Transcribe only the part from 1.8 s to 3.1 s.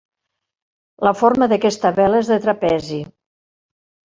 vela és de trapezi.